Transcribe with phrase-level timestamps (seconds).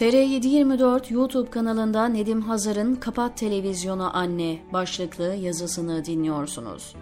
[0.00, 6.94] TR724 YouTube kanalında Nedim Hazar'ın Kapat Televizyonu Anne başlıklı yazısını dinliyorsunuz.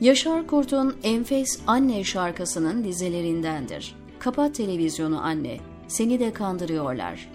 [0.00, 3.96] Yaşar Kurt'un Enfes Anne şarkısının dizelerindendir.
[4.18, 5.58] Kapat televizyonu anne,
[5.88, 7.33] seni de kandırıyorlar.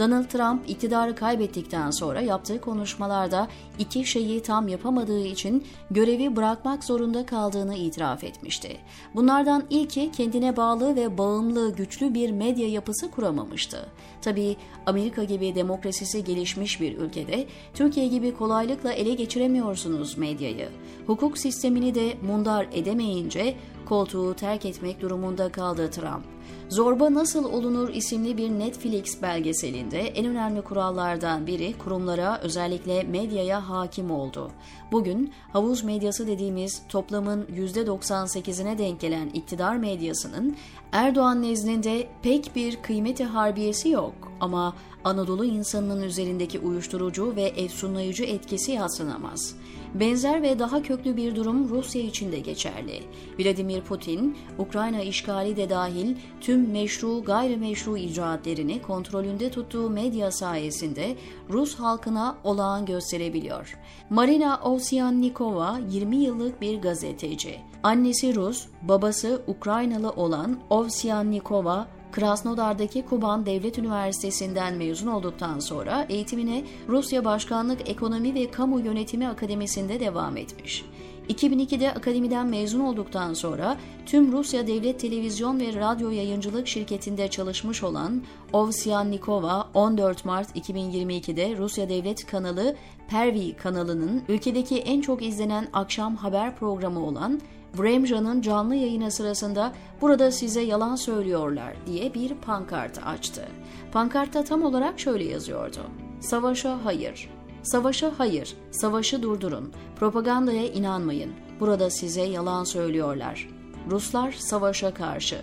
[0.00, 7.26] Donald Trump iktidarı kaybettikten sonra yaptığı konuşmalarda iki şeyi tam yapamadığı için görevi bırakmak zorunda
[7.26, 8.76] kaldığını itiraf etmişti.
[9.14, 13.88] Bunlardan ilki kendine bağlı ve bağımlı güçlü bir medya yapısı kuramamıştı.
[14.22, 20.68] Tabii Amerika gibi demokrasisi gelişmiş bir ülkede Türkiye gibi kolaylıkla ele geçiremiyorsunuz medyayı.
[21.06, 26.39] Hukuk sistemini de mundar edemeyince koltuğu terk etmek durumunda kaldı Trump.
[26.70, 34.10] Zorba Nasıl Olunur isimli bir Netflix belgeselinde en önemli kurallardan biri kurumlara özellikle medyaya hakim
[34.10, 34.50] oldu.
[34.92, 40.56] Bugün havuz medyası dediğimiz toplamın %98'ine denk gelen iktidar medyasının
[40.92, 48.72] Erdoğan nezdinde pek bir kıymeti harbiyesi yok ama Anadolu insanının üzerindeki uyuşturucu ve efsunlayıcı etkisi
[48.72, 49.54] yatsınamaz.
[49.94, 53.02] Benzer ve daha köklü bir durum Rusya için de geçerli.
[53.38, 61.16] Vladimir Putin, Ukrayna işgali de dahil tüm meşru gayrimeşru icraatlerini kontrolünde tuttuğu medya sayesinde
[61.50, 63.78] Rus halkına olağan gösterebiliyor.
[64.10, 67.58] Marina Ovsyannikova 20 yıllık bir gazeteci.
[67.82, 77.24] Annesi Rus, babası Ukraynalı olan Ovsyannikova Krasnodar'daki Kuban Devlet Üniversitesi'nden mezun olduktan sonra eğitimine Rusya
[77.24, 80.84] Başkanlık Ekonomi ve Kamu Yönetimi Akademisi'nde devam etmiş.
[81.30, 88.22] 2002'de akademiden mezun olduktan sonra tüm Rusya Devlet Televizyon ve Radyo Yayıncılık Şirketi'nde çalışmış olan
[88.52, 92.76] Ovsyannikova 14 Mart 2022'de Rusya Devlet kanalı
[93.08, 97.40] Pervi kanalının ülkedeki en çok izlenen akşam haber programı olan
[97.78, 103.48] Vremja'nın canlı yayını sırasında burada size yalan söylüyorlar diye bir pankart açtı.
[103.92, 105.80] Pankartta tam olarak şöyle yazıyordu.
[106.20, 107.39] Savaşa hayır.
[107.62, 108.56] Savaşa hayır.
[108.70, 109.72] Savaşı durdurun.
[109.96, 111.32] Propagandaya inanmayın.
[111.60, 113.48] Burada size yalan söylüyorlar.
[113.90, 115.38] Ruslar savaşa karşı.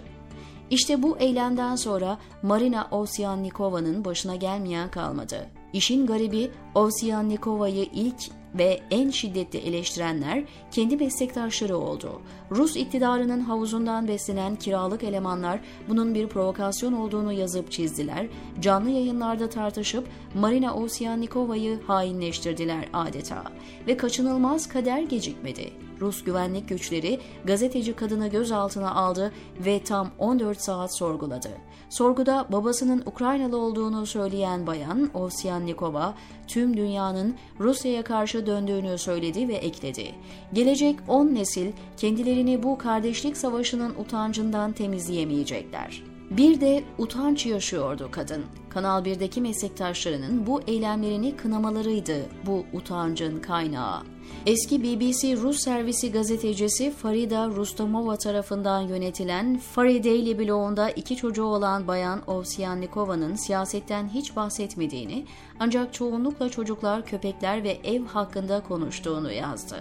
[0.69, 5.49] İşte bu eylemden sonra Marina Ovsyannikova'nın başına gelmeyen kalmadı.
[5.73, 8.21] İşin garibi Ovsyannikova'yı ilk
[8.55, 12.21] ve en şiddetli eleştirenler kendi meslektaşları oldu.
[12.51, 15.59] Rus iktidarının havuzundan beslenen kiralık elemanlar
[15.89, 18.27] bunun bir provokasyon olduğunu yazıp çizdiler,
[18.61, 23.43] canlı yayınlarda tartışıp Marina Ovsyannikova'yı hainleştirdiler adeta.
[23.87, 25.86] Ve kaçınılmaz kader gecikmedi.
[26.01, 29.31] Rus güvenlik güçleri gazeteci kadını gözaltına aldı
[29.65, 31.49] ve tam 14 saat sorguladı.
[31.89, 36.13] Sorguda babasının Ukraynalı olduğunu söyleyen bayan Ovsyannikova
[36.47, 40.15] tüm dünyanın Rusya'ya karşı döndüğünü söyledi ve ekledi.
[40.53, 46.03] Gelecek 10 nesil kendilerini bu kardeşlik savaşının utancından temizleyemeyecekler.
[46.29, 48.45] Bir de utanç yaşıyordu kadın.
[48.69, 54.03] Kanal 1'deki meslektaşlarının bu eylemlerini kınamalarıydı bu utancın kaynağı.
[54.45, 61.87] Eski BBC Rus servisi gazetecisi Farida Rustamova tarafından yönetilen Fari Daily blogunda iki çocuğu olan
[61.87, 65.25] Bayan Ovsyannikova'nın siyasetten hiç bahsetmediğini
[65.59, 69.75] ancak çoğunlukla çocuklar, köpekler ve ev hakkında konuştuğunu yazdı.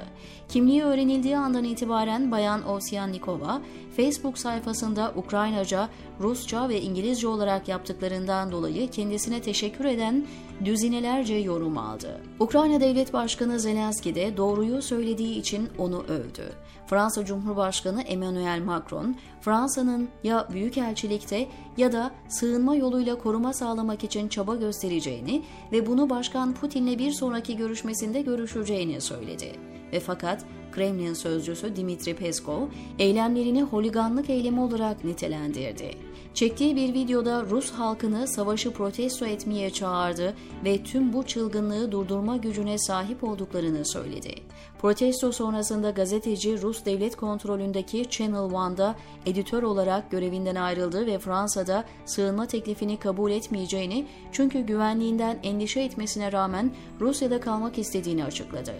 [0.49, 3.61] Kimliği öğrenildiği andan itibaren Bayan Ovsyannikova,
[3.97, 5.89] Facebook sayfasında Ukraynaca,
[6.21, 10.27] Rusça ve İngilizce olarak yaptıklarından dolayı kendisine teşekkür eden
[10.65, 12.21] düzinelerce yorum aldı.
[12.41, 16.53] Ukrayna Devlet Başkanı Zelenski de doğruyu söylediği için onu övdü.
[16.87, 24.57] Fransa Cumhurbaşkanı Emmanuel Macron, Fransa'nın ya büyükelçilikte ya da sığınma yoluyla koruma sağlamak için çaba
[24.57, 25.43] göstereceğini
[25.73, 29.53] ve bunu Başkan Putin'le bir sonraki görüşmesinde görüşeceğini söyledi.
[29.93, 32.67] Ve fakat Kremlin sözcüsü Dimitri Peskov
[32.99, 35.91] eylemlerini holiganlık eylemi olarak nitelendirdi.
[36.35, 42.79] Çektiği bir videoda Rus halkını savaşı protesto etmeye çağırdı ve tüm bu çılgınlığı durdurma gücüne
[42.79, 44.35] sahip olduklarını söyledi.
[44.79, 48.97] Protesto sonrasında gazeteci Rus devlet kontrolündeki Channel One'da
[49.27, 56.71] editör olarak görevinden ayrıldı ve Fransa'da sığınma teklifini kabul etmeyeceğini çünkü güvenliğinden endişe etmesine rağmen
[57.01, 58.73] Rusya'da kalmak istediğini açıkladı.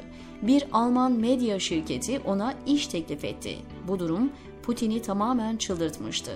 [0.43, 3.57] Bir Alman medya şirketi ona iş teklif etti.
[3.89, 4.31] Bu durum
[4.63, 6.31] Putin'i tamamen çıldırtmıştı.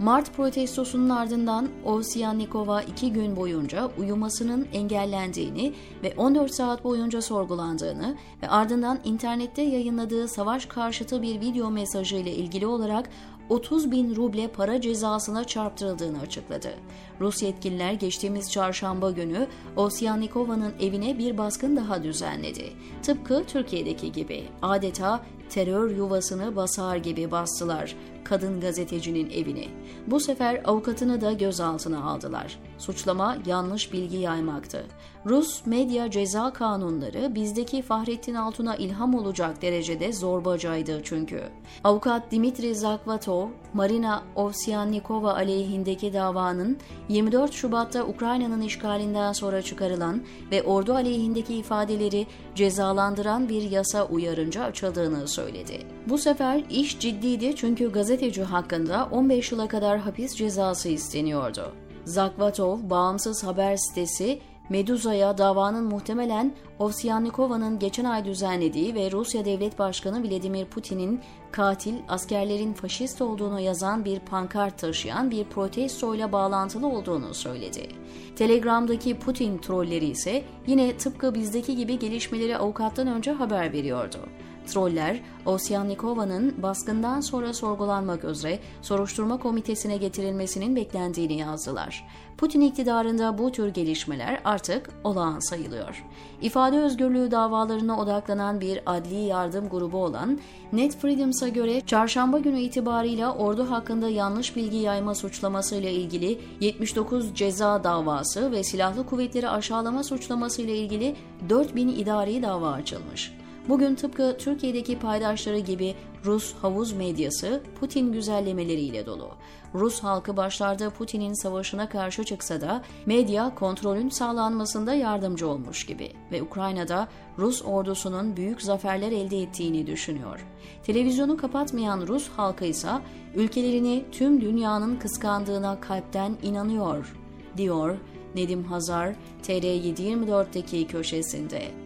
[0.00, 8.48] Mart protestosunun ardından Ovsyannikova iki gün boyunca uyumasının engellendiğini ve 14 saat boyunca sorgulandığını ve
[8.48, 13.10] ardından internette yayınladığı savaş karşıtı bir video mesajı ile ilgili olarak
[13.48, 16.74] 30 bin ruble para cezasına çarptırıldığını açıkladı.
[17.20, 19.46] Rus yetkililer geçtiğimiz çarşamba günü
[19.76, 22.72] Osyannikova'nın evine bir baskın daha düzenledi.
[23.02, 27.96] Tıpkı Türkiye'deki gibi adeta terör yuvasını basar gibi bastılar
[28.28, 29.68] kadın gazetecinin evini.
[30.06, 32.58] Bu sefer avukatını da gözaltına aldılar.
[32.78, 34.86] Suçlama yanlış bilgi yaymaktı.
[35.26, 41.42] Rus medya ceza kanunları bizdeki Fahrettin Altun'a ilham olacak derecede zorbacaydı çünkü.
[41.84, 46.78] Avukat Dimitri Zakvatov, Marina Ovsyannikova aleyhindeki davanın
[47.08, 52.26] 24 Şubat'ta Ukrayna'nın işgalinden sonra çıkarılan ve ordu aleyhindeki ifadeleri
[52.56, 55.78] cezalandıran bir yasa uyarınca açıldığını söyledi.
[56.06, 61.72] Bu sefer iş ciddiydi çünkü gazeteci hakkında 15 yıla kadar hapis cezası isteniyordu.
[62.04, 70.22] Zakvatov, bağımsız haber sitesi Meduza'ya davanın muhtemelen Ovsyannikova'nın geçen ay düzenlediği ve Rusya Devlet Başkanı
[70.22, 71.20] Vladimir Putin'in
[71.52, 77.88] katil, askerlerin faşist olduğunu yazan bir pankart taşıyan bir protestoyla bağlantılı olduğunu söyledi.
[78.36, 84.18] Telegram'daki Putin trolleri ise yine tıpkı bizdeki gibi gelişmeleri avukattan önce haber veriyordu.
[84.66, 92.04] Troller, Osyannikova'nın baskından sonra sorgulanmak üzere soruşturma komitesine getirilmesinin beklendiğini yazdılar.
[92.38, 96.04] Putin iktidarında bu tür gelişmeler artık olağan sayılıyor.
[96.42, 100.38] İfade özgürlüğü davalarına odaklanan bir adli yardım grubu olan
[100.72, 107.84] Net Freedoms'a göre çarşamba günü itibarıyla ordu hakkında yanlış bilgi yayma suçlamasıyla ilgili 79 ceza
[107.84, 111.16] davası ve silahlı kuvvetleri aşağılama suçlamasıyla ilgili
[111.48, 113.32] 4000 idari dava açılmış.
[113.68, 119.30] Bugün tıpkı Türkiye'deki paydaşları gibi Rus havuz medyası Putin güzellemeleriyle dolu.
[119.74, 126.42] Rus halkı başlarda Putin'in savaşına karşı çıksa da medya kontrolün sağlanmasında yardımcı olmuş gibi ve
[126.42, 127.08] Ukrayna'da
[127.38, 130.46] Rus ordusunun büyük zaferler elde ettiğini düşünüyor.
[130.84, 132.90] Televizyonu kapatmayan Rus halkı ise
[133.34, 137.16] ülkelerini tüm dünyanın kıskandığına kalpten inanıyor,
[137.56, 137.96] diyor
[138.34, 141.85] Nedim Hazar TR724'deki köşesinde.